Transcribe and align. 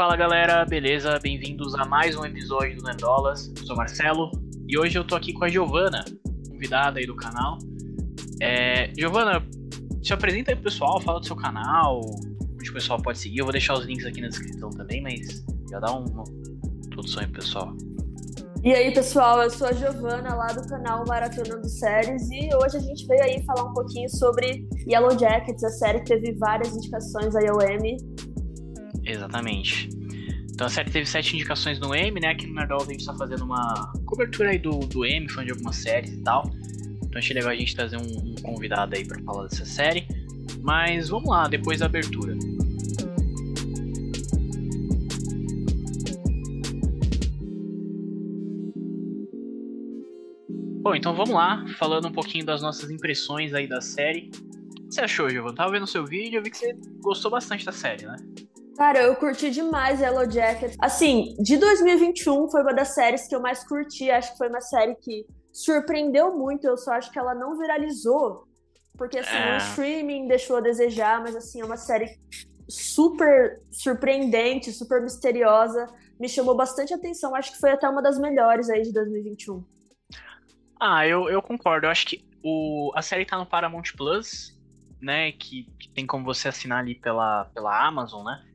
Fala 0.00 0.16
galera, 0.16 0.64
beleza? 0.64 1.18
Bem-vindos 1.22 1.74
a 1.74 1.84
mais 1.84 2.16
um 2.16 2.24
episódio 2.24 2.74
do 2.78 2.84
Nendolas. 2.84 3.52
Eu 3.54 3.66
sou 3.66 3.76
Marcelo 3.76 4.30
e 4.66 4.78
hoje 4.78 4.96
eu 4.96 5.04
tô 5.04 5.14
aqui 5.14 5.34
com 5.34 5.44
a 5.44 5.48
Giovana, 5.50 6.02
convidada 6.48 6.98
aí 6.98 7.06
do 7.06 7.14
canal. 7.14 7.58
É, 8.40 8.90
Giovana, 8.96 9.46
se 10.02 10.14
apresenta 10.14 10.52
aí 10.52 10.54
pro 10.54 10.64
pessoal, 10.64 10.98
fala 11.02 11.20
do 11.20 11.26
seu 11.26 11.36
canal, 11.36 12.00
onde 12.00 12.70
o 12.70 12.72
pessoal 12.72 12.98
pode 13.02 13.18
seguir. 13.18 13.40
Eu 13.40 13.44
vou 13.44 13.52
deixar 13.52 13.74
os 13.74 13.84
links 13.84 14.06
aqui 14.06 14.22
na 14.22 14.28
descrição 14.28 14.70
também, 14.70 15.02
mas 15.02 15.44
já 15.70 15.78
dá 15.78 15.92
um, 15.92 16.06
uma 16.06 16.24
introdução 16.86 17.20
aí 17.20 17.28
pro 17.28 17.42
pessoal. 17.42 17.76
E 18.64 18.72
aí, 18.72 18.94
pessoal, 18.94 19.42
eu 19.42 19.50
sou 19.50 19.66
a 19.66 19.72
Giovana, 19.72 20.34
lá 20.34 20.46
do 20.46 20.66
canal 20.66 21.04
Maratonando 21.06 21.68
Séries, 21.68 22.26
e 22.30 22.48
hoje 22.54 22.78
a 22.78 22.80
gente 22.80 23.06
veio 23.06 23.22
aí 23.22 23.42
falar 23.42 23.64
um 23.64 23.74
pouquinho 23.74 24.08
sobre 24.08 24.66
Yellow 24.88 25.18
Jackets, 25.18 25.62
a 25.62 25.68
série 25.68 25.98
que 26.00 26.06
teve 26.06 26.32
várias 26.38 26.74
indicações 26.74 27.36
ao 27.36 27.62
Emmy. 27.62 27.98
Exatamente. 29.10 29.88
Então 30.52 30.66
a 30.66 30.70
série 30.70 30.90
teve 30.90 31.06
sete 31.06 31.34
indicações 31.34 31.78
no 31.80 31.94
Emmy, 31.94 32.20
né? 32.20 32.28
Aqui 32.28 32.46
no 32.46 32.54
Nerdol 32.54 32.82
a 32.82 32.84
gente 32.84 33.04
tá 33.04 33.14
fazendo 33.14 33.44
uma 33.44 33.92
cobertura 34.04 34.50
aí 34.50 34.58
do, 34.58 34.78
do 34.80 35.06
Emmy, 35.06 35.28
falando 35.28 35.46
de 35.46 35.52
algumas 35.52 35.76
séries 35.76 36.12
e 36.12 36.22
tal. 36.22 36.50
Então 37.02 37.18
achei 37.18 37.34
legal 37.34 37.50
a 37.50 37.56
gente 37.56 37.74
trazer 37.74 37.96
um, 37.96 38.02
um 38.02 38.34
convidado 38.42 38.94
aí 38.94 39.04
para 39.04 39.20
falar 39.22 39.48
dessa 39.48 39.64
série. 39.64 40.06
Mas 40.62 41.08
vamos 41.08 41.28
lá, 41.28 41.48
depois 41.48 41.80
da 41.80 41.86
abertura. 41.86 42.36
Bom, 50.82 50.94
então 50.94 51.14
vamos 51.14 51.30
lá, 51.30 51.64
falando 51.78 52.08
um 52.08 52.12
pouquinho 52.12 52.44
das 52.44 52.62
nossas 52.62 52.90
impressões 52.90 53.54
aí 53.54 53.66
da 53.66 53.80
série. 53.80 54.30
O 54.78 54.88
que 54.88 54.94
você 54.94 55.00
achou, 55.02 55.30
Giovanni? 55.30 55.54
Tava 55.54 55.70
vendo 55.70 55.84
o 55.84 55.86
seu 55.86 56.04
vídeo, 56.04 56.38
eu 56.38 56.42
vi 56.42 56.50
que 56.50 56.58
você 56.58 56.76
gostou 57.00 57.30
bastante 57.30 57.64
da 57.64 57.72
série, 57.72 58.06
né? 58.06 58.16
Cara, 58.80 59.02
eu 59.02 59.14
curti 59.14 59.50
demais 59.50 60.00
Yellow 60.00 60.28
Jacket. 60.30 60.74
Assim, 60.80 61.36
de 61.38 61.58
2021 61.58 62.50
foi 62.50 62.62
uma 62.62 62.72
das 62.72 62.94
séries 62.94 63.28
que 63.28 63.36
eu 63.36 63.40
mais 63.42 63.62
curti. 63.62 64.10
Acho 64.10 64.32
que 64.32 64.38
foi 64.38 64.48
uma 64.48 64.62
série 64.62 64.94
que 64.94 65.26
surpreendeu 65.52 66.34
muito. 66.34 66.66
Eu 66.66 66.78
só 66.78 66.92
acho 66.92 67.10
que 67.10 67.18
ela 67.18 67.34
não 67.34 67.58
viralizou. 67.58 68.48
Porque, 68.96 69.18
assim, 69.18 69.36
é... 69.36 69.52
o 69.52 69.58
streaming 69.58 70.28
deixou 70.28 70.56
a 70.56 70.60
desejar, 70.62 71.20
mas, 71.20 71.36
assim, 71.36 71.60
é 71.60 71.64
uma 71.66 71.76
série 71.76 72.18
super 72.70 73.60
surpreendente, 73.70 74.72
super 74.72 75.02
misteriosa. 75.02 75.86
Me 76.18 76.26
chamou 76.26 76.56
bastante 76.56 76.94
atenção. 76.94 77.34
Acho 77.34 77.52
que 77.52 77.60
foi 77.60 77.72
até 77.72 77.86
uma 77.86 78.00
das 78.00 78.18
melhores 78.18 78.70
aí 78.70 78.80
de 78.80 78.94
2021. 78.94 79.62
Ah, 80.80 81.06
eu, 81.06 81.28
eu 81.28 81.42
concordo. 81.42 81.86
Eu 81.86 81.90
acho 81.90 82.06
que 82.06 82.24
o, 82.42 82.90
a 82.94 83.02
série 83.02 83.26
tá 83.26 83.36
no 83.36 83.44
Paramount 83.44 83.92
Plus, 83.94 84.58
né? 85.02 85.32
Que, 85.32 85.64
que 85.78 85.90
tem 85.90 86.06
como 86.06 86.24
você 86.24 86.48
assinar 86.48 86.78
ali 86.78 86.94
pela, 86.94 87.44
pela 87.52 87.86
Amazon, 87.86 88.24
né? 88.24 88.46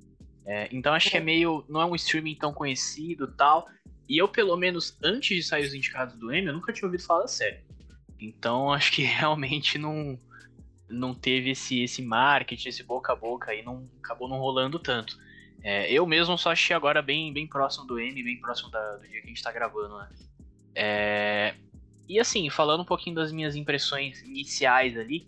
É, 0.45 0.69
então 0.71 0.93
acho 0.93 1.09
que 1.09 1.17
é 1.17 1.21
meio. 1.21 1.65
Não 1.67 1.81
é 1.81 1.85
um 1.85 1.95
streaming 1.95 2.35
tão 2.35 2.53
conhecido 2.53 3.27
tal. 3.27 3.67
E 4.07 4.17
eu, 4.17 4.27
pelo 4.27 4.55
menos, 4.55 4.97
antes 5.03 5.35
de 5.35 5.43
sair 5.43 5.65
os 5.65 5.73
indicados 5.73 6.15
do 6.15 6.33
Emmy, 6.33 6.47
eu 6.47 6.53
nunca 6.53 6.71
tinha 6.71 6.85
ouvido 6.85 7.03
falar 7.03 7.21
da 7.21 7.27
série. 7.27 7.63
Então 8.19 8.71
acho 8.73 8.91
que 8.91 9.02
realmente 9.02 9.77
não, 9.77 10.19
não 10.87 11.13
teve 11.13 11.52
esse, 11.52 11.81
esse 11.81 12.02
marketing, 12.02 12.69
esse 12.69 12.83
boca 12.83 13.13
a 13.13 13.15
boca 13.15 13.52
aí, 13.52 13.63
não, 13.63 13.89
acabou 14.03 14.27
não 14.27 14.37
rolando 14.37 14.77
tanto. 14.77 15.17
É, 15.63 15.91
eu 15.91 16.05
mesmo 16.05 16.37
só 16.37 16.52
achei 16.52 16.75
agora 16.75 17.02
bem, 17.02 17.33
bem 17.33 17.47
próximo 17.47 17.87
do 17.87 17.99
Emmy, 17.99 18.23
bem 18.23 18.39
próximo 18.39 18.69
da, 18.69 18.97
do 18.97 19.07
dia 19.07 19.19
que 19.19 19.25
a 19.25 19.30
gente 19.30 19.41
tá 19.41 19.52
gravando, 19.52 19.97
né? 19.97 20.09
É, 20.75 21.55
e 22.07 22.19
assim, 22.19 22.47
falando 22.52 22.81
um 22.81 22.85
pouquinho 22.85 23.15
das 23.15 23.31
minhas 23.31 23.55
impressões 23.55 24.21
iniciais 24.21 24.95
ali, 24.95 25.27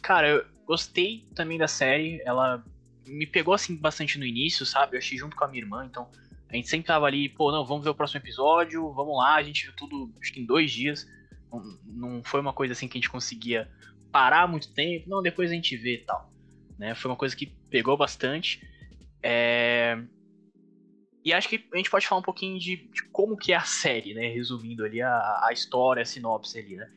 cara, 0.00 0.28
eu 0.28 0.46
gostei 0.64 1.28
também 1.34 1.58
da 1.58 1.68
série, 1.68 2.22
ela 2.24 2.64
me 3.06 3.26
pegou 3.26 3.54
assim 3.54 3.76
bastante 3.76 4.18
no 4.18 4.24
início, 4.24 4.64
sabe? 4.64 4.96
Eu 4.96 4.98
achei 4.98 5.18
junto 5.18 5.36
com 5.36 5.44
a 5.44 5.48
minha 5.48 5.62
irmã, 5.62 5.84
então 5.84 6.08
a 6.48 6.56
gente 6.56 6.68
sempre 6.68 6.86
tava 6.86 7.06
ali, 7.06 7.28
pô, 7.28 7.50
não, 7.50 7.64
vamos 7.64 7.84
ver 7.84 7.90
o 7.90 7.94
próximo 7.94 8.20
episódio, 8.20 8.92
vamos 8.92 9.16
lá, 9.16 9.34
a 9.34 9.42
gente 9.42 9.64
viu 9.64 9.74
tudo, 9.74 10.12
acho 10.20 10.32
que 10.32 10.40
em 10.40 10.46
dois 10.46 10.70
dias. 10.70 11.06
Não, 11.50 11.62
não 11.84 12.24
foi 12.24 12.40
uma 12.40 12.52
coisa 12.52 12.72
assim 12.72 12.88
que 12.88 12.98
a 12.98 13.00
gente 13.00 13.10
conseguia 13.10 13.70
parar 14.12 14.46
muito 14.46 14.72
tempo, 14.72 15.08
não, 15.08 15.22
depois 15.22 15.50
a 15.50 15.54
gente 15.54 15.76
vê 15.76 15.94
e 15.94 16.04
tal. 16.04 16.32
Né? 16.78 16.94
Foi 16.94 17.10
uma 17.10 17.16
coisa 17.16 17.34
que 17.34 17.46
pegou 17.70 17.96
bastante. 17.96 18.60
É... 19.22 19.98
E 21.24 21.32
acho 21.32 21.48
que 21.48 21.66
a 21.72 21.76
gente 21.76 21.90
pode 21.90 22.06
falar 22.06 22.20
um 22.20 22.24
pouquinho 22.24 22.58
de, 22.58 22.76
de 22.76 23.02
como 23.10 23.36
que 23.36 23.52
é 23.52 23.56
a 23.56 23.62
série, 23.62 24.12
né? 24.12 24.28
Resumindo 24.28 24.84
ali 24.84 25.00
a, 25.00 25.40
a 25.42 25.50
história, 25.52 26.02
a 26.02 26.04
sinopse 26.04 26.58
ali, 26.58 26.76
né? 26.76 26.90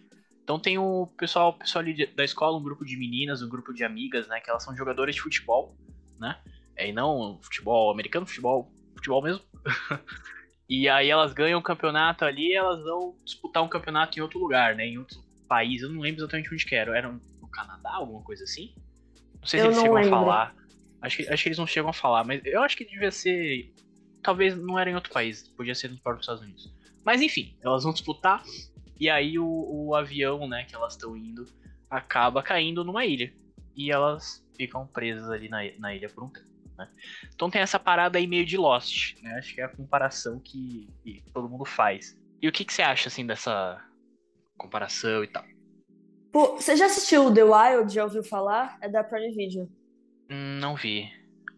Então 0.43 0.59
tem 0.59 0.77
o 0.77 1.07
pessoal, 1.17 1.49
o 1.49 1.53
pessoal 1.53 1.83
ali 1.83 2.05
da 2.07 2.25
escola, 2.25 2.57
um 2.57 2.63
grupo 2.63 2.85
de 2.85 2.97
meninas, 2.97 3.41
um 3.41 3.49
grupo 3.49 3.73
de 3.73 3.83
amigas, 3.85 4.27
né? 4.27 4.41
Que 4.41 4.49
elas 4.49 4.63
são 4.63 4.75
jogadoras 4.75 5.15
de 5.15 5.21
futebol, 5.21 5.75
né? 6.19 6.37
É, 6.75 6.89
e 6.89 6.93
não 6.93 7.39
futebol 7.41 7.91
americano, 7.91 8.25
futebol, 8.25 8.71
futebol 8.95 9.21
mesmo. 9.21 9.41
e 10.69 10.87
aí 10.87 11.09
elas 11.09 11.33
ganham 11.33 11.59
um 11.59 11.63
campeonato 11.63 12.25
ali 12.25 12.53
elas 12.53 12.83
vão 12.83 13.15
disputar 13.23 13.63
um 13.63 13.69
campeonato 13.69 14.17
em 14.17 14.21
outro 14.21 14.39
lugar, 14.39 14.75
né? 14.75 14.85
Em 14.85 14.97
outro 14.97 15.19
país. 15.47 15.81
Eu 15.81 15.89
não 15.89 16.01
lembro 16.01 16.21
exatamente 16.21 16.53
onde 16.53 16.65
que 16.65 16.75
era. 16.75 16.95
Era 16.95 17.11
no 17.11 17.47
Canadá, 17.47 17.93
alguma 17.93 18.21
coisa 18.21 18.43
assim? 18.43 18.73
Não 19.39 19.47
sei 19.47 19.59
se 19.59 19.65
eu 19.65 19.71
eles 19.71 19.81
chegam 19.81 19.95
lembro. 19.95 20.15
a 20.15 20.19
falar. 20.19 20.55
Acho 21.01 21.17
que, 21.17 21.29
acho 21.29 21.43
que 21.43 21.49
eles 21.49 21.57
não 21.57 21.67
chegam 21.67 21.89
a 21.89 21.93
falar, 21.93 22.23
mas 22.23 22.41
eu 22.43 22.61
acho 22.61 22.75
que 22.75 22.83
devia 22.83 23.11
ser 23.11 23.71
talvez 24.21 24.57
não 24.57 24.77
era 24.77 24.89
em 24.89 24.95
outro 24.95 25.13
país, 25.13 25.47
podia 25.55 25.73
ser 25.73 25.89
nos 25.89 25.99
próprios 25.99 26.25
Estados 26.25 26.43
Unidos. 26.43 26.73
Mas 27.05 27.21
enfim, 27.21 27.55
elas 27.61 27.83
vão 27.83 27.93
disputar 27.93 28.43
e 28.99 29.09
aí 29.09 29.37
o, 29.39 29.45
o 29.45 29.95
avião, 29.95 30.47
né, 30.47 30.65
que 30.65 30.75
elas 30.75 30.93
estão 30.93 31.15
indo, 31.15 31.45
acaba 31.89 32.41
caindo 32.41 32.83
numa 32.83 33.05
ilha. 33.05 33.31
E 33.75 33.91
elas 33.91 34.45
ficam 34.57 34.87
presas 34.87 35.29
ali 35.29 35.47
na, 35.47 35.59
na 35.79 35.95
ilha 35.95 36.09
por 36.09 36.23
um 36.23 36.29
tempo. 36.29 36.47
Né? 36.77 36.87
Então 37.33 37.49
tem 37.49 37.61
essa 37.61 37.79
parada 37.79 38.17
aí 38.17 38.27
meio 38.27 38.45
de 38.45 38.57
Lost, 38.57 39.21
né? 39.21 39.35
Acho 39.37 39.53
que 39.53 39.61
é 39.61 39.63
a 39.63 39.69
comparação 39.69 40.39
que, 40.39 40.89
que 41.03 41.23
todo 41.33 41.49
mundo 41.49 41.65
faz. 41.65 42.17
E 42.41 42.47
o 42.47 42.51
que, 42.51 42.63
que 42.63 42.73
você 42.73 42.81
acha 42.81 43.09
assim 43.09 43.25
dessa 43.25 43.83
comparação 44.57 45.23
e 45.23 45.27
tal? 45.27 45.43
Pô, 46.31 46.55
você 46.55 46.75
já 46.75 46.85
assistiu 46.85 47.33
The 47.33 47.43
Wild? 47.43 47.93
Já 47.93 48.03
ouviu 48.03 48.23
falar? 48.23 48.77
É 48.81 48.87
da 48.87 49.03
Prime 49.03 49.33
Video. 49.33 49.69
Hum, 50.29 50.59
não 50.59 50.75
vi. 50.75 51.09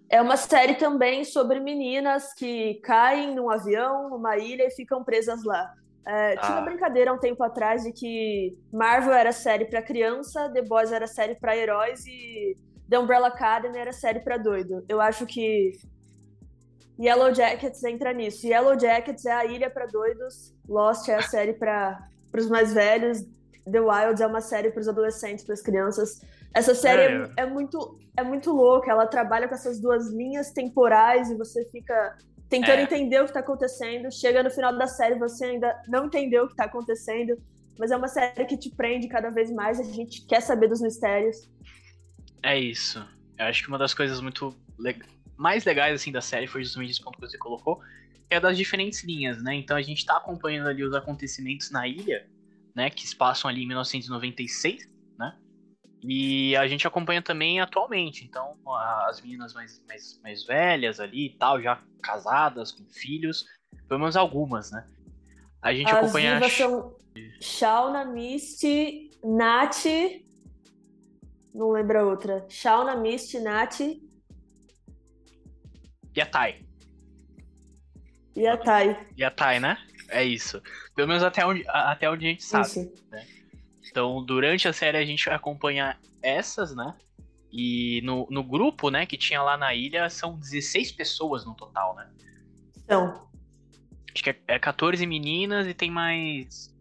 É 0.09 0.21
uma 0.21 0.37
série 0.37 0.75
também 0.75 1.23
sobre 1.23 1.59
meninas 1.59 2.33
que 2.33 2.75
caem 2.75 3.35
num 3.35 3.49
avião, 3.49 4.09
numa 4.09 4.37
ilha 4.37 4.63
e 4.67 4.71
ficam 4.71 5.03
presas 5.03 5.43
lá. 5.43 5.73
É, 6.07 6.33
ah. 6.33 6.37
Tinha 6.37 6.51
uma 6.53 6.61
ah. 6.61 6.66
brincadeira 6.66 7.13
um 7.13 7.19
tempo 7.19 7.43
atrás 7.43 7.83
de 7.83 7.91
que 7.91 8.57
Marvel 8.71 9.13
era 9.13 9.31
série 9.31 9.66
para 9.66 9.81
criança, 9.81 10.49
The 10.49 10.63
Boys 10.63 10.91
era 10.91 11.05
série 11.05 11.35
para 11.35 11.55
heróis 11.55 12.05
e 12.07 12.57
The 12.89 12.97
Umbrella 12.97 13.27
Academy 13.27 13.77
era 13.77 13.91
série 13.91 14.19
para 14.19 14.38
doido. 14.38 14.83
Eu 14.89 15.00
acho 15.00 15.25
que 15.25 15.73
Yellow 17.00 17.33
Jackets 17.33 17.83
entra 17.83 18.11
nisso. 18.11 18.45
Yellow 18.45 18.77
Jackets 18.77 19.25
é 19.25 19.31
a 19.31 19.45
ilha 19.45 19.69
para 19.69 19.85
doidos, 19.85 20.53
Lost 20.67 21.07
é 21.07 21.16
a 21.16 21.22
série 21.22 21.53
para 21.53 22.09
os 22.35 22.49
mais 22.49 22.73
velhos, 22.73 23.23
The 23.72 23.79
Wilds 23.79 24.22
é 24.22 24.28
uma 24.28 24.41
série 24.41 24.72
para 24.72 24.81
os 24.81 24.88
adolescentes, 24.88 25.45
para 25.45 25.53
as 25.53 25.61
crianças. 25.61 26.22
Essa 26.53 26.73
série 26.73 27.01
é, 27.01 27.16
é, 27.16 27.44
é, 27.44 27.45
muito, 27.45 27.97
é 28.17 28.23
muito 28.23 28.51
louca, 28.51 28.91
ela 28.91 29.05
trabalha 29.05 29.47
com 29.47 29.53
essas 29.53 29.79
duas 29.79 30.09
linhas 30.09 30.51
temporais 30.51 31.29
e 31.29 31.35
você 31.35 31.63
fica 31.72 32.17
tentando 32.49 32.79
é. 32.79 32.83
entender 32.83 33.19
o 33.19 33.23
que 33.23 33.29
está 33.29 33.39
acontecendo. 33.39 34.11
Chega 34.11 34.44
no 34.44 34.49
final 34.49 34.75
da 34.78 34.88
série, 34.88 35.17
você 35.17 35.45
ainda 35.45 35.79
não 35.88 36.07
entendeu 36.07 36.44
o 36.44 36.47
que 36.47 36.53
está 36.53 36.66
acontecendo, 36.66 37.38
mas 37.78 37.91
é 37.91 37.97
uma 37.97 38.07
série 38.07 38.45
que 38.45 38.57
te 38.57 38.75
prende 38.75 39.07
cada 39.07 39.29
vez 39.29 39.51
mais, 39.51 39.79
a 39.79 39.83
gente 39.83 40.25
quer 40.25 40.41
saber 40.41 40.67
dos 40.67 40.81
mistérios. 40.81 41.47
É 42.41 42.57
isso. 42.57 43.05
Eu 43.38 43.45
acho 43.45 43.63
que 43.63 43.69
uma 43.69 43.77
das 43.77 43.94
coisas 43.94 44.19
muito 44.22 44.55
leg 44.77 45.01
mais 45.38 45.63
legais 45.63 45.95
assim 45.95 46.11
da 46.11 46.19
série 46.19 46.47
foi 46.47 46.63
justamente 46.63 46.91
esse 46.91 47.01
ponto 47.01 47.17
que 47.17 47.25
você 47.25 47.38
colocou, 47.38 47.81
é 48.29 48.39
das 48.39 48.57
diferentes 48.57 49.03
linhas, 49.03 49.41
né? 49.41 49.55
Então 49.55 49.77
a 49.77 49.81
gente 49.81 50.00
está 50.00 50.17
acompanhando 50.17 50.67
ali 50.67 50.83
os 50.83 50.94
acontecimentos 50.94 51.72
na 51.72 51.88
ilha, 51.88 52.28
né, 52.75 52.89
que 52.89 53.07
se 53.07 53.16
passam 53.16 53.49
ali 53.49 53.63
em 53.63 53.67
1996, 53.67 54.88
né? 55.17 55.38
E 56.03 56.55
a 56.57 56.67
gente 56.67 56.85
acompanha 56.85 57.22
também 57.22 57.59
atualmente. 57.59 58.25
Então, 58.25 58.55
as 59.07 59.22
meninas 59.22 59.53
mais, 59.53 59.83
mais, 59.88 60.19
mais 60.22 60.45
velhas 60.45 60.99
ali 60.99 61.28
e 61.28 61.38
tal, 61.38 61.61
já 61.61 61.81
casadas, 62.01 62.72
com 62.72 62.85
filhos, 62.90 63.46
pelo 63.87 64.02
menos 64.02 64.16
algumas, 64.16 64.72
né? 64.72 64.85
A 65.61 65.73
gente 65.73 65.90
as 65.90 65.97
acompanha. 65.97 66.37
As 66.37 66.52
são 66.53 66.96
Shauna, 67.41 68.05
Misty, 68.05 69.11
Nath. 69.23 69.85
Não 71.53 71.72
lembro 71.72 71.99
a 71.99 72.03
outra. 72.03 72.46
Shauna, 72.49 72.96
Misty, 72.96 73.40
Nath. 73.40 73.79
E 73.79 74.01
a 76.22 76.25
Thay. 76.25 76.66
E 78.35 78.47
a 78.47 78.57
Thay. 78.57 78.97
E 79.17 79.23
a 79.23 79.31
Thay, 79.31 79.59
né? 79.59 79.78
É 80.09 80.23
isso. 80.23 80.61
Pelo 80.96 81.07
menos 81.07 81.23
até 81.23 81.46
onde, 81.46 81.63
até 81.67 82.09
onde 82.09 82.25
a 82.25 82.29
gente 82.29 82.43
sabe. 82.43 82.91
Né? 83.11 83.25
Então, 83.90 84.23
durante 84.23 84.67
a 84.67 84.73
série 84.73 84.97
a 84.97 85.05
gente 85.05 85.29
acompanha 85.29 85.97
essas, 86.22 86.75
né? 86.75 86.96
E 87.52 88.02
no, 88.03 88.28
no 88.29 88.43
grupo, 88.43 88.90
né, 88.90 89.05
que 89.05 89.17
tinha 89.17 89.41
lá 89.41 89.57
na 89.57 89.73
ilha, 89.73 90.09
são 90.09 90.37
16 90.37 90.91
pessoas 90.91 91.45
no 91.45 91.55
total, 91.55 91.95
né? 91.95 92.09
São. 92.87 93.28
Acho 94.13 94.23
que 94.23 94.29
é, 94.29 94.40
é 94.47 94.59
14 94.59 95.05
meninas 95.05 95.67
e 95.67 95.73
tem 95.73 95.90
mais. 95.90 96.75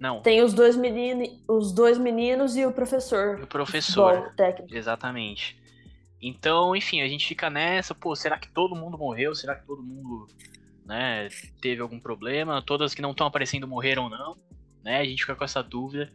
Não. 0.00 0.22
Tem 0.22 0.42
os 0.42 0.54
dois, 0.54 0.76
menino, 0.76 1.22
os 1.46 1.72
dois 1.72 1.98
meninos 1.98 2.56
e 2.56 2.64
o 2.64 2.72
professor. 2.72 3.38
o 3.42 3.46
professor. 3.46 4.32
Técnico. 4.34 4.74
Exatamente. 4.74 5.60
Então, 6.22 6.74
enfim, 6.74 7.02
a 7.02 7.08
gente 7.08 7.26
fica 7.26 7.50
nessa, 7.50 7.94
pô, 7.94 8.16
será 8.16 8.38
que 8.38 8.48
todo 8.48 8.74
mundo 8.74 8.96
morreu? 8.96 9.34
Será 9.34 9.54
que 9.54 9.66
todo 9.66 9.82
mundo, 9.82 10.26
né, 10.86 11.28
teve 11.60 11.82
algum 11.82 12.00
problema? 12.00 12.62
Todas 12.62 12.94
que 12.94 13.02
não 13.02 13.10
estão 13.10 13.26
aparecendo 13.26 13.68
morreram 13.68 14.04
ou 14.04 14.10
não? 14.10 14.38
Né? 14.82 15.00
A 15.00 15.04
gente 15.04 15.20
fica 15.20 15.36
com 15.36 15.44
essa 15.44 15.62
dúvida. 15.62 16.10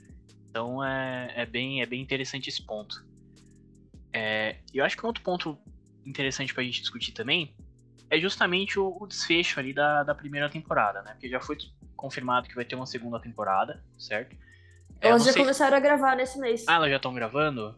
Então 0.50 0.84
é, 0.84 1.32
é, 1.36 1.46
bem, 1.46 1.84
é 1.84 1.86
bem 1.86 2.02
interessante 2.02 2.50
esse 2.50 2.66
ponto. 2.66 3.06
É, 4.12 4.58
eu 4.74 4.84
acho 4.84 4.98
que 4.98 5.04
um 5.04 5.08
outro 5.08 5.22
ponto 5.22 5.60
interessante 6.04 6.54
pra 6.56 6.64
gente 6.64 6.82
discutir 6.82 7.12
também 7.12 7.56
é 8.10 8.20
justamente 8.20 8.80
o, 8.80 8.98
o 9.00 9.06
desfecho 9.06 9.60
ali 9.60 9.74
da, 9.74 10.04
da 10.04 10.16
primeira 10.16 10.50
temporada, 10.50 11.04
né? 11.04 11.12
Porque 11.12 11.30
já 11.30 11.40
foi 11.40 11.58
confirmado 12.06 12.48
que 12.48 12.54
vai 12.56 12.64
ter 12.64 12.76
uma 12.76 12.86
segunda 12.86 13.20
temporada, 13.20 13.84
certo? 13.98 14.36
É, 15.02 15.10
elas 15.10 15.26
já 15.26 15.34
sei... 15.34 15.42
começaram 15.42 15.76
a 15.76 15.80
gravar 15.80 16.16
nesse 16.16 16.38
mês. 16.38 16.64
Ah, 16.68 16.76
elas 16.76 16.92
já 16.92 16.98
estão 16.98 17.14
gravando? 17.14 17.76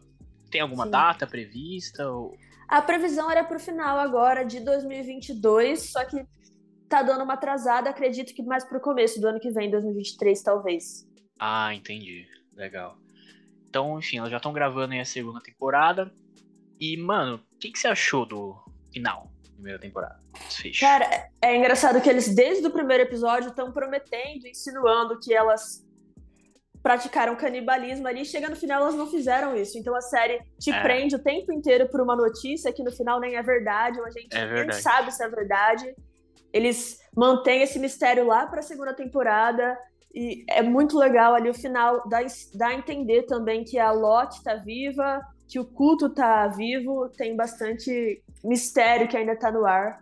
Tem 0.50 0.60
alguma 0.60 0.84
Sim. 0.84 0.90
data 0.90 1.26
prevista? 1.26 2.10
Ou... 2.10 2.36
A 2.68 2.82
previsão 2.82 3.30
era 3.30 3.42
pro 3.42 3.58
final 3.58 3.98
agora 3.98 4.44
de 4.44 4.60
2022, 4.60 5.90
só 5.90 6.04
que 6.04 6.26
tá 6.88 7.02
dando 7.02 7.24
uma 7.24 7.34
atrasada, 7.34 7.88
acredito 7.88 8.34
que 8.34 8.42
mais 8.42 8.64
pro 8.64 8.80
começo 8.80 9.18
do 9.20 9.28
ano 9.28 9.40
que 9.40 9.50
vem, 9.50 9.70
2023, 9.70 10.42
talvez. 10.42 11.08
Ah, 11.38 11.74
entendi. 11.74 12.26
Legal. 12.54 12.98
Então, 13.68 13.98
enfim, 13.98 14.18
elas 14.18 14.30
já 14.30 14.36
estão 14.36 14.52
gravando 14.52 14.92
aí 14.92 15.00
a 15.00 15.04
segunda 15.04 15.40
temporada. 15.40 16.12
E, 16.78 16.96
mano, 16.96 17.36
o 17.36 17.58
que, 17.58 17.70
que 17.70 17.78
você 17.78 17.88
achou 17.88 18.26
do 18.26 18.56
final? 18.92 19.30
Primeira 19.58 19.78
temporada. 19.78 20.20
Desfecho. 20.46 20.80
Cara, 20.80 21.30
é, 21.42 21.56
engraçado 21.56 22.00
que 22.00 22.08
eles, 22.08 22.34
desde 22.34 22.66
o 22.66 22.70
primeiro 22.70 23.02
episódio, 23.02 23.50
estão 23.50 23.72
prometendo, 23.72 24.46
insinuando 24.46 25.18
que 25.18 25.34
elas 25.34 25.84
praticaram 26.80 27.34
canibalismo 27.34 28.06
ali, 28.06 28.24
chega 28.24 28.48
no 28.48 28.54
final 28.54 28.82
elas 28.82 28.94
não 28.94 29.10
fizeram 29.10 29.56
isso. 29.56 29.76
Então 29.76 29.94
a 29.94 30.00
série 30.00 30.40
te 30.58 30.70
é. 30.70 30.80
prende 30.80 31.16
o 31.16 31.18
tempo 31.18 31.52
inteiro 31.52 31.88
por 31.88 32.00
uma 32.00 32.14
notícia 32.14 32.72
que 32.72 32.84
no 32.84 32.92
final 32.92 33.18
nem 33.20 33.34
é 33.34 33.42
verdade, 33.42 33.98
ou 33.98 34.06
a 34.06 34.10
gente 34.10 34.34
é 34.34 34.64
nem 34.64 34.72
sabe 34.72 35.12
se 35.12 35.22
é 35.22 35.28
verdade. 35.28 35.94
Eles 36.52 36.98
mantêm 37.14 37.62
esse 37.62 37.78
mistério 37.78 38.26
lá 38.26 38.46
para 38.46 38.60
a 38.60 38.62
segunda 38.62 38.94
temporada 38.94 39.76
e 40.14 40.44
é 40.48 40.62
muito 40.62 40.96
legal 40.96 41.34
ali 41.34 41.50
o 41.50 41.54
final 41.54 42.08
dá, 42.08 42.20
dá 42.54 42.68
a 42.68 42.74
entender 42.74 43.24
também 43.24 43.64
que 43.64 43.78
a 43.78 43.90
Lot 43.90 44.42
tá 44.42 44.54
viva, 44.54 45.20
que 45.48 45.58
o 45.58 45.64
culto 45.64 46.10
tá 46.10 46.46
vivo, 46.48 47.08
tem 47.16 47.34
bastante 47.34 48.22
mistério 48.44 49.08
que 49.08 49.16
ainda 49.16 49.34
tá 49.34 49.50
no 49.50 49.64
ar. 49.64 50.00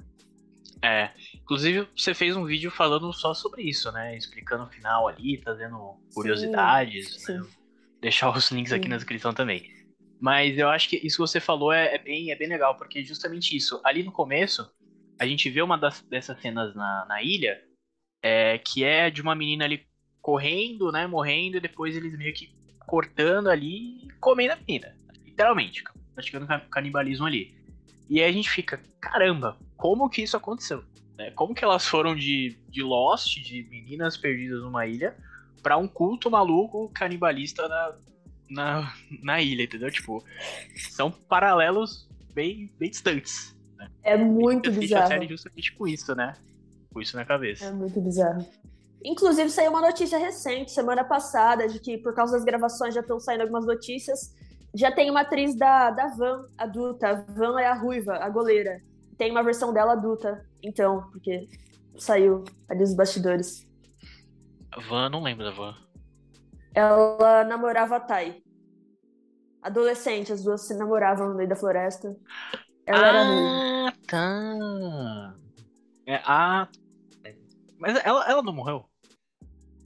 É, 0.82 1.10
inclusive 1.34 1.88
você 1.96 2.12
fez 2.12 2.36
um 2.36 2.44
vídeo 2.44 2.70
falando 2.70 3.12
só 3.12 3.32
sobre 3.32 3.62
isso, 3.62 3.90
né? 3.92 4.16
Explicando 4.16 4.64
o 4.64 4.68
final 4.68 5.08
ali, 5.08 5.38
trazendo 5.38 5.96
curiosidades, 6.12 7.14
sim, 7.14 7.18
sim. 7.18 7.38
Né? 7.38 7.46
Deixar 8.00 8.36
os 8.36 8.50
links 8.50 8.70
sim. 8.70 8.76
aqui 8.76 8.88
na 8.88 8.96
descrição 8.96 9.32
também. 9.32 9.72
Mas 10.20 10.58
eu 10.58 10.68
acho 10.68 10.88
que 10.88 10.96
isso 10.96 11.16
que 11.16 11.28
você 11.28 11.40
falou 11.40 11.72
é, 11.72 11.94
é, 11.94 11.98
bem, 11.98 12.30
é 12.30 12.36
bem 12.36 12.48
legal, 12.48 12.76
porque 12.76 13.04
justamente 13.04 13.56
isso. 13.56 13.80
Ali 13.84 14.02
no 14.02 14.12
começo, 14.12 14.70
a 15.18 15.26
gente 15.26 15.48
vê 15.48 15.62
uma 15.62 15.78
das, 15.78 16.02
dessas 16.02 16.40
cenas 16.40 16.74
na, 16.74 17.06
na 17.08 17.22
ilha, 17.22 17.62
é, 18.22 18.58
que 18.58 18.82
é 18.82 19.10
de 19.10 19.22
uma 19.22 19.34
menina 19.34 19.64
ali 19.64 19.86
correndo, 20.20 20.90
né? 20.90 21.06
Morrendo, 21.06 21.56
e 21.56 21.60
depois 21.60 21.96
eles 21.96 22.16
meio 22.16 22.34
que 22.34 22.54
cortando 22.86 23.48
ali 23.48 23.98
e 24.04 24.08
comendo 24.20 24.54
a 24.54 24.56
menina. 24.56 24.96
Literalmente, 25.36 25.84
praticando 26.14 26.46
canibalismo 26.70 27.26
ali. 27.26 27.54
E 28.08 28.22
aí 28.22 28.30
a 28.30 28.32
gente 28.32 28.48
fica, 28.48 28.80
caramba, 28.98 29.58
como 29.76 30.08
que 30.08 30.22
isso 30.22 30.34
aconteceu? 30.34 30.82
Né? 31.18 31.30
Como 31.32 31.54
que 31.54 31.62
elas 31.62 31.86
foram 31.86 32.16
de, 32.16 32.58
de 32.70 32.82
Lost, 32.82 33.36
de 33.42 33.66
meninas 33.68 34.16
perdidas 34.16 34.62
numa 34.62 34.86
ilha, 34.86 35.14
para 35.62 35.76
um 35.76 35.86
culto 35.86 36.30
maluco 36.30 36.88
canibalista 36.94 37.68
na, 37.68 37.94
na, 38.48 38.94
na 39.22 39.42
ilha, 39.42 39.64
entendeu? 39.64 39.90
Tipo, 39.90 40.24
são 40.90 41.10
paralelos 41.10 42.08
bem, 42.32 42.72
bem 42.78 42.88
distantes. 42.88 43.54
Né? 43.76 43.90
É 44.02 44.16
muito 44.16 44.72
bizarro. 44.72 45.04
a 45.04 45.08
série 45.08 45.28
justamente 45.28 45.74
com 45.74 45.86
isso, 45.86 46.14
né? 46.14 46.34
Com 46.94 47.02
isso 47.02 47.14
na 47.14 47.26
cabeça. 47.26 47.66
É 47.66 47.72
muito 47.72 48.00
bizarro. 48.00 48.46
Inclusive, 49.04 49.50
saiu 49.50 49.70
uma 49.70 49.82
notícia 49.82 50.16
recente, 50.16 50.70
semana 50.70 51.04
passada, 51.04 51.68
de 51.68 51.78
que 51.78 51.98
por 51.98 52.14
causa 52.14 52.32
das 52.32 52.44
gravações 52.44 52.94
já 52.94 53.02
estão 53.02 53.20
saindo 53.20 53.42
algumas 53.42 53.66
notícias 53.66 54.34
já 54.76 54.92
tem 54.92 55.10
uma 55.10 55.22
atriz 55.22 55.56
da, 55.56 55.90
da 55.90 56.08
Van 56.08 56.46
adulta. 56.56 57.08
A 57.08 57.14
Van 57.14 57.58
é 57.58 57.66
a 57.66 57.74
ruiva, 57.74 58.16
a 58.16 58.28
goleira. 58.28 58.82
Tem 59.16 59.30
uma 59.30 59.42
versão 59.42 59.72
dela 59.72 59.92
adulta, 59.92 60.46
então, 60.62 61.08
porque 61.10 61.48
saiu 61.96 62.44
ali 62.68 62.80
dos 62.80 62.94
bastidores. 62.94 63.66
A 64.70 64.80
Van, 64.80 65.08
não 65.08 65.22
lembro 65.22 65.44
da 65.44 65.50
Van. 65.50 65.74
Ela 66.74 67.44
namorava 67.44 67.96
a 67.96 68.00
Tai. 68.00 68.42
Adolescente, 69.62 70.32
as 70.32 70.44
duas 70.44 70.66
se 70.66 70.76
namoravam 70.76 71.30
no 71.30 71.34
meio 71.34 71.48
da 71.48 71.56
floresta. 71.56 72.14
Ela 72.84 72.98
ah, 72.98 73.08
era 73.08 73.22
ruiva. 73.24 73.92
tá. 74.06 75.34
É, 76.06 76.16
a... 76.24 76.68
Mas 77.78 77.96
ela, 78.04 78.30
ela 78.30 78.42
não 78.42 78.52
morreu? 78.52 78.84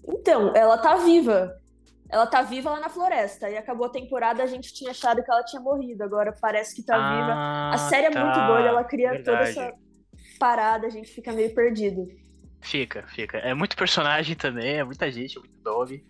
Então, 0.06 0.54
ela 0.54 0.76
tá 0.76 0.96
viva 0.96 1.59
ela 2.10 2.26
tá 2.26 2.42
viva 2.42 2.70
lá 2.70 2.80
na 2.80 2.88
floresta. 2.88 3.48
E 3.48 3.56
acabou 3.56 3.86
a 3.86 3.90
temporada, 3.90 4.42
a 4.42 4.46
gente 4.46 4.74
tinha 4.74 4.90
achado 4.90 5.22
que 5.22 5.30
ela 5.30 5.44
tinha 5.44 5.62
morrido. 5.62 6.02
Agora 6.02 6.34
parece 6.40 6.74
que 6.74 6.82
tá 6.82 6.96
ah, 6.96 7.20
viva. 7.20 7.74
A 7.74 7.88
série 7.88 8.06
é 8.06 8.10
tá. 8.10 8.24
muito 8.24 8.46
doida, 8.46 8.68
ela 8.68 8.84
cria 8.84 9.12
Verdade. 9.12 9.54
toda 9.54 9.68
essa 9.68 9.74
parada, 10.38 10.86
a 10.86 10.90
gente 10.90 11.08
fica 11.08 11.32
meio 11.32 11.54
perdido. 11.54 12.08
Fica, 12.60 13.06
fica. 13.06 13.38
É 13.38 13.54
muito 13.54 13.76
personagem 13.76 14.34
também, 14.34 14.76
é 14.76 14.84
muita 14.84 15.10
gente, 15.10 15.36
é 15.36 15.40
muito 15.40 15.62
nome. 15.64 16.04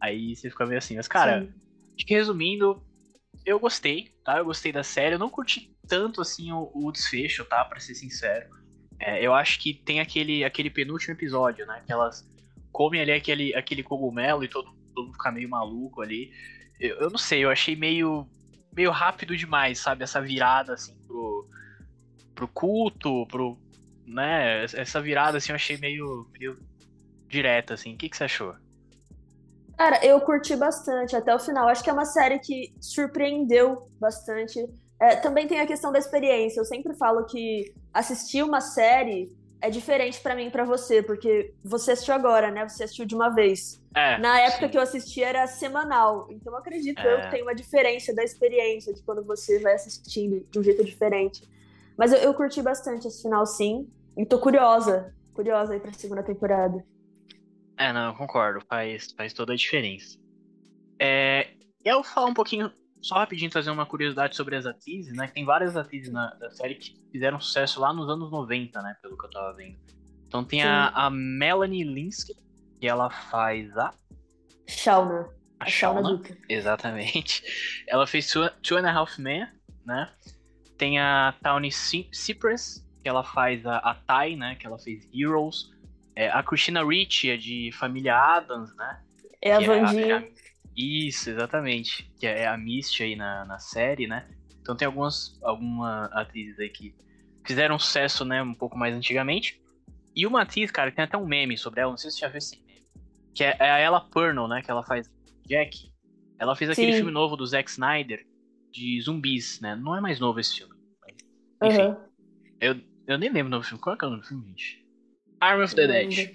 Aí 0.00 0.34
você 0.34 0.48
fica 0.48 0.64
meio 0.64 0.78
assim. 0.78 0.96
Mas, 0.96 1.08
cara, 1.08 1.42
Sim. 1.42 1.52
acho 1.96 2.06
que 2.06 2.14
resumindo, 2.14 2.82
eu 3.44 3.58
gostei, 3.58 4.14
tá? 4.24 4.38
Eu 4.38 4.44
gostei 4.44 4.72
da 4.72 4.82
série. 4.82 5.16
Eu 5.16 5.18
não 5.18 5.28
curti 5.28 5.74
tanto 5.88 6.20
assim 6.20 6.52
o, 6.52 6.70
o 6.72 6.92
desfecho, 6.92 7.44
tá? 7.44 7.64
Pra 7.64 7.80
ser 7.80 7.94
sincero. 7.94 8.48
É, 8.98 9.24
eu 9.24 9.34
acho 9.34 9.58
que 9.58 9.74
tem 9.74 10.00
aquele, 10.00 10.44
aquele 10.44 10.70
penúltimo 10.70 11.14
episódio, 11.14 11.66
né? 11.66 11.82
Que 11.84 11.92
elas 11.92 12.30
comem 12.70 13.00
ali 13.00 13.12
aquele, 13.12 13.54
aquele 13.54 13.82
cogumelo 13.82 14.44
e 14.44 14.48
todo 14.48 14.79
todo 15.00 15.06
mundo 15.06 15.12
ficar 15.12 15.32
meio 15.32 15.48
maluco 15.48 16.02
ali. 16.02 16.32
Eu, 16.78 16.96
eu, 16.96 17.10
não 17.10 17.18
sei, 17.18 17.44
eu 17.44 17.50
achei 17.50 17.76
meio, 17.76 18.26
meio 18.72 18.90
rápido 18.90 19.36
demais, 19.36 19.78
sabe? 19.78 20.04
Essa 20.04 20.20
virada, 20.20 20.74
assim, 20.74 20.96
pro, 21.06 21.48
pro 22.34 22.48
culto, 22.48 23.26
pro. 23.26 23.58
né? 24.06 24.64
Essa 24.64 25.00
virada, 25.00 25.38
assim, 25.38 25.52
eu 25.52 25.56
achei 25.56 25.76
meio, 25.76 26.26
meio 26.38 26.58
direta, 27.28 27.74
assim. 27.74 27.94
O 27.94 27.96
que, 27.96 28.08
que 28.08 28.16
você 28.16 28.24
achou? 28.24 28.54
Cara, 29.76 30.04
eu 30.04 30.20
curti 30.20 30.54
bastante 30.56 31.16
até 31.16 31.34
o 31.34 31.38
final. 31.38 31.68
Acho 31.68 31.82
que 31.82 31.90
é 31.90 31.92
uma 31.92 32.04
série 32.04 32.38
que 32.38 32.74
surpreendeu 32.80 33.90
bastante. 33.98 34.58
É, 35.00 35.16
também 35.16 35.46
tem 35.46 35.60
a 35.60 35.66
questão 35.66 35.90
da 35.90 35.98
experiência. 35.98 36.60
Eu 36.60 36.66
sempre 36.66 36.94
falo 36.96 37.24
que 37.24 37.72
assistir 37.92 38.42
uma 38.42 38.60
série 38.60 39.32
é 39.62 39.68
diferente 39.68 40.20
para 40.20 40.34
mim 40.34 40.46
e 40.46 40.50
pra 40.50 40.64
você, 40.64 41.02
porque 41.02 41.52
você 41.62 41.92
assistiu 41.92 42.14
agora, 42.14 42.50
né? 42.50 42.66
Você 42.68 42.84
assistiu 42.84 43.04
de 43.04 43.14
uma 43.14 43.28
vez. 43.28 43.82
É, 43.94 44.18
Na 44.18 44.40
época 44.40 44.66
sim. 44.66 44.70
que 44.70 44.78
eu 44.78 44.82
assisti 44.82 45.22
era 45.22 45.46
semanal. 45.46 46.28
Então 46.30 46.56
acredito 46.56 46.98
é. 47.00 47.14
eu 47.14 47.20
que 47.22 47.30
tem 47.30 47.42
uma 47.42 47.54
diferença 47.54 48.14
da 48.14 48.24
experiência 48.24 48.94
de 48.94 49.02
quando 49.02 49.22
você 49.24 49.58
vai 49.58 49.74
assistindo 49.74 50.46
de 50.50 50.58
um 50.58 50.62
jeito 50.62 50.84
diferente. 50.84 51.42
Mas 51.96 52.12
eu, 52.12 52.18
eu 52.18 52.32
curti 52.32 52.62
bastante 52.62 53.06
esse 53.06 53.22
final, 53.22 53.44
sim. 53.44 53.88
E 54.16 54.24
tô 54.24 54.38
curiosa. 54.38 55.14
Curiosa 55.34 55.74
aí 55.74 55.80
pra 55.80 55.92
segunda 55.92 56.22
temporada. 56.22 56.84
É, 57.76 57.92
não, 57.92 58.08
eu 58.08 58.14
concordo. 58.14 58.64
Faz, 58.66 59.12
faz 59.12 59.32
toda 59.32 59.52
a 59.52 59.56
diferença. 59.56 60.18
É, 60.98 61.48
eu 61.84 62.02
falar 62.02 62.26
um 62.26 62.34
pouquinho 62.34 62.72
só 63.00 63.16
rapidinho 63.16 63.50
trazer 63.50 63.70
uma 63.70 63.86
curiosidade 63.86 64.36
sobre 64.36 64.56
as 64.56 64.66
atrizes, 64.66 65.14
né? 65.14 65.28
Tem 65.28 65.44
várias 65.44 65.76
atrizes 65.76 66.12
na 66.12 66.34
da 66.34 66.50
série 66.50 66.74
que 66.74 66.94
fizeram 67.10 67.40
sucesso 67.40 67.80
lá 67.80 67.92
nos 67.92 68.08
anos 68.08 68.30
90, 68.30 68.80
né? 68.82 68.96
Pelo 69.02 69.16
que 69.16 69.26
eu 69.26 69.30
tava 69.30 69.52
vendo. 69.54 69.78
Então 70.26 70.44
tem 70.44 70.62
a, 70.62 70.88
a, 70.88 71.10
Melanie 71.10 71.82
Linsky, 71.82 72.34
que 72.78 72.86
ela 72.86 73.10
faz 73.10 73.76
a. 73.76 73.92
Shauna. 74.66 75.28
A, 75.58 75.64
a 75.64 75.66
Shauna, 75.66 76.08
Shauna 76.08 76.38
exatamente. 76.48 77.42
Ela 77.88 78.06
fez 78.06 78.30
Two, 78.30 78.76
and 78.76 78.88
a 78.88 78.92
Half 78.92 79.18
Men, 79.18 79.48
né? 79.84 80.08
Tem 80.78 80.98
a 81.00 81.34
Tawny 81.42 81.70
Cypress, 81.70 82.86
que 83.02 83.08
ela 83.08 83.24
faz 83.24 83.66
a, 83.66 83.78
a 83.78 83.94
Tai, 83.94 84.36
né? 84.36 84.54
Que 84.54 84.66
ela 84.66 84.78
fez 84.78 85.08
Heroes. 85.12 85.72
É, 86.14 86.30
a 86.30 86.42
Christina 86.42 86.84
Ricci 86.84 87.28
é 87.28 87.36
de 87.36 87.70
Família 87.72 88.16
Adams, 88.16 88.74
né? 88.76 89.00
É 89.42 89.52
a 89.52 89.60
Vandinha. 89.60 90.28
Isso, 90.76 91.30
exatamente. 91.30 92.10
Que 92.18 92.26
é 92.26 92.46
a 92.46 92.56
Misty 92.56 93.02
aí 93.02 93.16
na, 93.16 93.44
na 93.44 93.58
série, 93.58 94.06
né? 94.06 94.28
Então 94.60 94.76
tem 94.76 94.86
algumas, 94.86 95.38
algumas 95.42 96.10
atrizes 96.12 96.58
aí 96.58 96.68
que 96.68 96.94
fizeram 97.44 97.78
sucesso, 97.78 98.24
né, 98.24 98.42
um 98.42 98.54
pouco 98.54 98.78
mais 98.78 98.94
antigamente. 98.94 99.60
E 100.14 100.26
uma 100.26 100.42
atriz, 100.42 100.70
cara, 100.70 100.92
tem 100.92 101.04
até 101.04 101.16
um 101.16 101.26
meme 101.26 101.56
sobre 101.56 101.80
ela, 101.80 101.90
não 101.90 101.98
sei 101.98 102.10
se 102.10 102.18
você 102.18 102.20
já 102.22 102.28
viu 102.28 102.38
esse 102.38 102.60
meme. 102.60 102.84
Que 103.34 103.44
é, 103.44 103.56
é 103.58 103.70
a 103.70 103.78
Ella 103.78 104.00
Purnell, 104.00 104.48
né, 104.48 104.62
que 104.62 104.70
ela 104.70 104.82
faz 104.82 105.10
Jack. 105.46 105.90
Ela 106.38 106.54
fez 106.56 106.70
aquele 106.70 106.92
Sim. 106.92 106.98
filme 106.98 107.12
novo 107.12 107.36
do 107.36 107.46
Zack 107.46 107.70
Snyder, 107.70 108.24
de 108.72 109.00
zumbis, 109.02 109.60
né? 109.60 109.74
Não 109.74 109.96
é 109.96 110.00
mais 110.00 110.20
novo 110.20 110.40
esse 110.40 110.58
filme. 110.58 110.74
enfim. 111.62 111.82
Uhum. 111.82 111.96
Eu, 112.60 112.80
eu 113.06 113.18
nem 113.18 113.30
lembro 113.30 113.48
o 113.48 113.50
nome 113.50 113.62
do 113.62 113.66
filme. 113.66 113.82
Qual 113.82 113.94
é, 113.94 113.98
é 114.00 114.06
o 114.06 114.10
nome 114.10 114.22
do 114.22 114.28
filme, 114.28 114.48
gente? 114.48 114.86
Arm 115.40 115.62
of 115.62 115.74
the 115.74 115.86
Dead. 115.86 116.34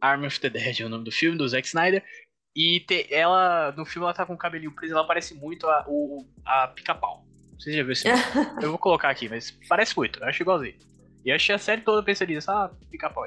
Arm 0.00 0.24
of 0.24 0.40
the 0.40 0.50
Dead 0.50 0.80
é 0.80 0.84
o 0.84 0.88
nome 0.88 1.04
do 1.04 1.10
filme, 1.10 1.38
do 1.38 1.48
Zack 1.48 1.66
Snyder. 1.66 2.04
E 2.56 2.80
te, 2.80 3.06
ela, 3.12 3.70
no 3.76 3.84
filme, 3.84 4.06
ela 4.06 4.14
tá 4.14 4.24
com 4.24 4.32
o 4.32 4.38
cabelinho 4.38 4.72
preso, 4.72 4.94
ela 4.94 5.06
parece 5.06 5.34
muito 5.34 5.68
a, 5.68 5.84
o, 5.86 6.26
a 6.42 6.68
pica-pau. 6.68 7.22
Vocês 7.58 7.76
já 7.76 7.82
viram 7.82 7.92
esse 7.92 8.08
Eu 8.62 8.70
vou 8.70 8.78
colocar 8.78 9.10
aqui, 9.10 9.28
mas 9.28 9.50
parece 9.68 9.94
muito. 9.94 10.20
Eu 10.20 10.26
acho 10.26 10.42
igualzinho. 10.42 10.74
E 11.22 11.28
eu 11.28 11.36
achei 11.36 11.54
a 11.54 11.58
série 11.58 11.82
toda 11.82 12.02
pensando 12.02 12.28
nisso. 12.28 12.50
Ah, 12.50 12.70
pica-pau. 12.90 13.26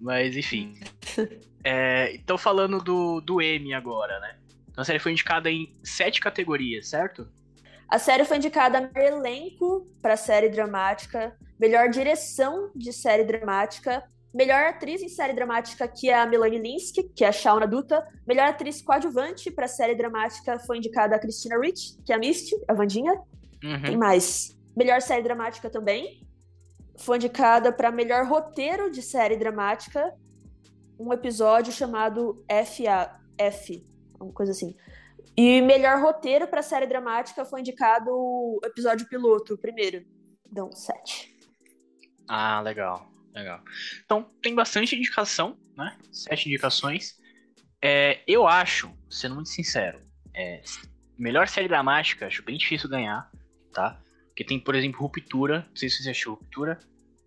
Mas, 0.00 0.34
enfim. 0.34 0.74
é, 1.62 2.14
então, 2.14 2.38
falando 2.38 2.80
do, 2.80 3.20
do 3.20 3.42
M 3.42 3.74
agora, 3.74 4.18
né? 4.20 4.38
Então, 4.70 4.80
a 4.80 4.84
série 4.86 4.98
foi 5.00 5.12
indicada 5.12 5.50
em 5.50 5.74
sete 5.84 6.18
categorias, 6.18 6.88
certo? 6.88 7.28
A 7.88 7.98
série 7.98 8.24
foi 8.24 8.38
indicada 8.38 8.80
melhor 8.80 9.18
elenco 9.18 9.86
para 10.00 10.16
série 10.16 10.48
dramática, 10.48 11.36
melhor 11.60 11.90
direção 11.90 12.70
de 12.74 12.90
série 12.90 13.24
dramática, 13.24 14.02
melhor 14.36 14.64
atriz 14.64 15.00
em 15.00 15.08
série 15.08 15.32
dramática, 15.32 15.88
que 15.88 16.10
é 16.10 16.14
a 16.14 16.26
Melanie 16.26 16.58
Linsky, 16.58 17.04
que 17.04 17.24
é 17.24 17.28
a 17.28 17.32
Shauna 17.32 17.66
Duta. 17.66 18.06
Melhor 18.26 18.46
atriz 18.48 18.82
coadjuvante 18.82 19.50
para 19.50 19.66
série 19.66 19.94
dramática 19.94 20.58
foi 20.58 20.76
indicada 20.76 21.16
a 21.16 21.18
Christina 21.18 21.58
Rich, 21.58 21.96
que 22.04 22.12
é 22.12 22.16
a 22.16 22.18
Misty, 22.18 22.54
a 22.68 22.74
Vandinha. 22.74 23.14
Uhum. 23.64 23.82
Tem 23.82 23.96
mais. 23.96 24.54
Melhor 24.76 25.00
série 25.00 25.22
dramática 25.22 25.70
também. 25.70 26.20
Foi 26.98 27.16
indicada 27.16 27.72
para 27.72 27.90
melhor 27.90 28.26
roteiro 28.26 28.90
de 28.90 29.00
série 29.00 29.38
dramática, 29.38 30.14
um 30.98 31.12
episódio 31.14 31.72
chamado 31.72 32.44
FAF, 32.46 33.86
uma 34.20 34.32
coisa 34.32 34.52
assim. 34.52 34.76
E 35.34 35.62
melhor 35.62 36.02
roteiro 36.02 36.46
para 36.46 36.62
série 36.62 36.86
dramática 36.86 37.44
foi 37.44 37.60
indicado 37.60 38.10
o 38.10 38.60
episódio 38.64 39.08
piloto, 39.08 39.54
o 39.54 39.58
primeiro. 39.58 40.04
Então, 40.50 40.70
sete. 40.72 41.34
Ah, 42.28 42.60
legal, 42.60 43.06
legal. 43.36 43.62
Então, 44.04 44.30
tem 44.42 44.54
bastante 44.54 44.96
indicação, 44.96 45.56
né? 45.76 45.96
Sete 46.10 46.48
indicações. 46.48 47.16
É, 47.82 48.20
eu 48.26 48.46
acho, 48.46 48.90
sendo 49.10 49.34
muito 49.34 49.50
sincero, 49.50 50.00
é, 50.34 50.62
melhor 51.18 51.48
série 51.48 51.68
dramática, 51.68 52.26
acho 52.26 52.42
bem 52.42 52.56
difícil 52.56 52.88
ganhar, 52.88 53.30
tá? 53.72 54.00
Porque 54.28 54.44
tem, 54.44 54.60
por 54.60 54.74
exemplo, 54.74 55.00
Ruptura. 55.00 55.66
Não 55.68 55.76
sei 55.76 55.88
se 55.88 56.02
você 56.02 56.10
achou 56.10 56.34
Ruptura. 56.34 56.78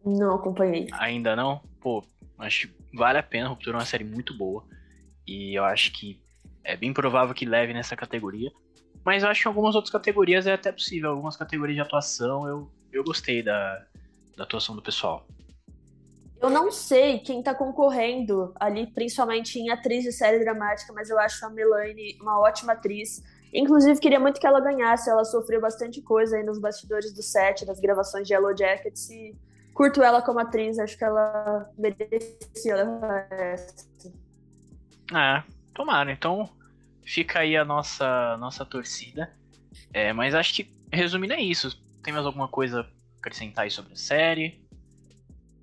Não 0.06 0.36
acompanhei. 0.36 0.88
Ainda 0.94 1.36
não? 1.36 1.60
Pô, 1.82 2.04
acho 2.38 2.68
que 2.68 2.96
vale 2.96 3.18
a 3.18 3.24
pena. 3.24 3.50
Ruptura 3.50 3.78
é 3.78 3.80
uma 3.80 3.86
série 3.86 4.04
muito 4.04 4.38
boa. 4.38 4.64
E 5.26 5.58
eu 5.58 5.64
acho 5.64 5.92
que 5.92 6.22
é 6.64 6.78
bem 6.78 6.94
provável 6.94 7.34
que 7.34 7.46
leve 7.46 7.74
nessa 7.74 7.96
categoria. 7.96 8.52
Mas 9.04 9.24
eu 9.24 9.30
acho 9.30 9.42
que 9.42 9.48
em 9.48 9.50
algumas 9.50 9.74
outras 9.74 9.92
categorias 9.92 10.46
é 10.46 10.54
até 10.54 10.72
possível. 10.72 11.10
Algumas 11.10 11.36
categorias 11.36 11.78
de 11.78 11.82
atuação 11.82 12.48
eu, 12.48 12.72
eu 12.92 13.04
gostei 13.04 13.42
da, 13.42 13.86
da 14.38 14.44
atuação 14.44 14.76
do 14.76 14.82
pessoal. 14.82 15.28
Eu 16.42 16.50
não 16.50 16.72
sei 16.72 17.20
quem 17.20 17.44
tá 17.44 17.54
concorrendo 17.54 18.54
ali, 18.60 18.88
principalmente 18.88 19.60
em 19.60 19.70
atriz 19.70 20.04
de 20.04 20.12
série 20.12 20.40
dramática, 20.40 20.94
mas 20.94 21.10
eu 21.10 21.20
acho 21.20 21.46
a 21.46 21.50
Melanie 21.50 22.18
uma 22.22 22.40
ótima 22.40 22.74
atriz. 22.74 23.22
Inclusive, 23.54 24.00
queria 24.00 24.20
muito 24.20 24.40
que 24.40 24.48
ela 24.48 24.62
ganhasse. 24.62 25.10
Ela 25.10 25.26
sofreu 25.26 25.60
bastante 25.60 26.02
coisa 26.02 26.38
aí 26.38 26.44
nos 26.44 26.58
bastidores 26.58 27.14
do 27.14 27.22
set, 27.22 27.66
das 27.66 27.80
gravações 27.80 28.28
de 28.28 28.34
Yellow 28.34 28.56
Jackets. 28.56 29.10
E 29.10 29.36
curto 29.74 30.02
ela 30.02 30.22
como 30.22 30.40
atriz, 30.40 30.80
acho 30.80 30.98
que 30.98 31.04
ela 31.04 31.70
merecia 31.78 32.76
levar 32.76 33.28
essa. 33.32 33.90
É, 35.14 35.44
tomara. 35.74 36.12
Então, 36.12 36.50
fica 37.04 37.40
aí 37.40 37.58
a 37.58 37.66
nossa, 37.66 38.38
nossa 38.38 38.64
torcida. 38.64 39.34
É, 39.92 40.14
mas 40.14 40.34
acho 40.34 40.54
que, 40.54 40.74
resumindo, 40.92 41.34
é 41.34 41.42
isso. 41.42 41.84
Tem 42.02 42.14
mais 42.14 42.26
alguma 42.26 42.48
coisa 42.48 42.82
a 42.82 42.86
acrescentar 43.18 43.66
aí 43.66 43.72
sobre 43.72 43.92
a 43.92 43.98
série? 43.98 44.69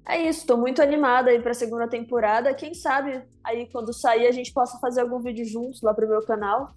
É 0.08 0.22
isso, 0.22 0.46
tô 0.46 0.56
muito 0.56 0.80
animada 0.80 1.30
aí 1.30 1.40
pra 1.40 1.52
segunda 1.52 1.88
temporada. 1.88 2.54
Quem 2.54 2.72
sabe 2.74 3.22
aí 3.42 3.68
quando 3.72 3.92
sair 3.92 4.28
a 4.28 4.30
gente 4.30 4.52
possa 4.52 4.78
fazer 4.78 5.00
algum 5.00 5.18
vídeo 5.18 5.44
juntos 5.44 5.82
lá 5.82 5.92
pro 5.92 6.08
meu 6.08 6.24
canal. 6.24 6.76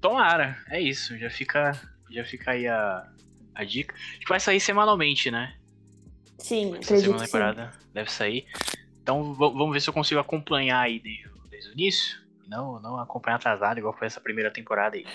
Tomara, 0.00 0.56
é 0.68 0.80
isso. 0.80 1.16
Já 1.16 1.30
fica, 1.30 1.72
já 2.10 2.24
fica 2.24 2.50
aí 2.50 2.66
a, 2.66 3.08
a 3.54 3.64
dica. 3.64 3.94
Acho 3.94 4.20
que 4.20 4.28
vai 4.28 4.40
sair 4.40 4.58
semanalmente, 4.58 5.30
né? 5.30 5.54
Sim, 6.36 6.70
Essa 6.70 6.78
acredito 6.78 7.00
segunda 7.00 7.24
temporada 7.24 7.70
sim. 7.72 7.88
deve 7.94 8.10
sair. 8.10 8.46
Então 9.00 9.32
vamos 9.34 9.72
ver 9.72 9.80
se 9.80 9.88
eu 9.88 9.94
consigo 9.94 10.20
acompanhar 10.20 10.80
aí 10.80 10.98
desde, 10.98 11.30
desde 11.48 11.70
o 11.70 11.72
início. 11.74 12.20
Não, 12.48 12.80
não 12.80 12.98
acompanhar 12.98 13.36
atrasado, 13.36 13.78
igual 13.78 13.96
foi 13.96 14.08
essa 14.08 14.20
primeira 14.20 14.50
temporada 14.50 14.96
aí. 14.96 15.06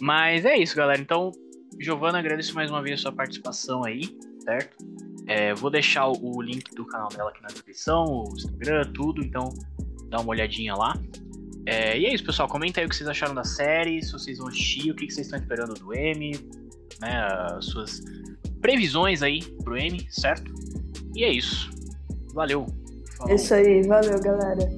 Mas 0.00 0.44
é 0.44 0.56
isso, 0.56 0.74
galera. 0.74 1.00
Então, 1.00 1.30
Giovana, 1.78 2.18
agradeço 2.18 2.54
mais 2.54 2.70
uma 2.70 2.82
vez 2.82 2.98
a 2.98 3.02
sua 3.02 3.12
participação 3.12 3.84
aí, 3.84 4.18
certo? 4.40 4.76
É, 5.26 5.54
vou 5.54 5.70
deixar 5.70 6.08
o 6.08 6.42
link 6.42 6.74
do 6.74 6.84
canal 6.86 7.08
dela 7.08 7.30
aqui 7.30 7.42
na 7.42 7.48
descrição, 7.48 8.04
o 8.04 8.34
Instagram, 8.34 8.92
tudo, 8.92 9.22
então 9.22 9.48
dá 10.08 10.20
uma 10.20 10.30
olhadinha 10.30 10.74
lá. 10.74 10.94
É, 11.66 11.98
e 11.98 12.06
é 12.06 12.14
isso, 12.14 12.24
pessoal. 12.24 12.46
Comenta 12.46 12.80
aí 12.80 12.86
o 12.86 12.88
que 12.88 12.96
vocês 12.96 13.08
acharam 13.08 13.34
da 13.34 13.44
série, 13.44 14.02
se 14.02 14.12
vocês 14.12 14.38
vão 14.38 14.48
assistir, 14.48 14.90
o 14.90 14.94
que 14.94 15.10
vocês 15.10 15.26
estão 15.26 15.38
esperando 15.38 15.74
do 15.74 15.94
M, 15.94 16.32
né? 17.00 17.26
As 17.56 17.64
suas 17.66 18.02
previsões 18.60 19.22
aí 19.22 19.42
pro 19.62 19.76
M, 19.76 20.06
certo? 20.10 20.52
E 21.14 21.24
é 21.24 21.32
isso. 21.32 21.70
Valeu. 22.34 22.66
Falou. 23.16 23.32
É 23.32 23.36
isso 23.36 23.54
aí, 23.54 23.82
valeu, 23.86 24.20
galera. 24.20 24.68